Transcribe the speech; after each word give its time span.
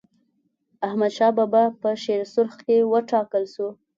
احمدشاه 0.87 1.31
بابا 1.37 1.63
په 1.81 1.89
شیرسرخ 2.03 2.53
کي 2.65 2.77
و 2.89 2.93
ټاکل 3.11 3.43
سو. 3.53 3.67